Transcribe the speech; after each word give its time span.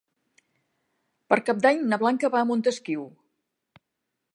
Per 1.31 1.39
Cap 1.51 1.61
d'Any 1.67 1.85
na 1.93 2.01
Blanca 2.05 2.35
va 2.37 2.43
a 2.43 2.49
Montesquiu. 2.55 3.09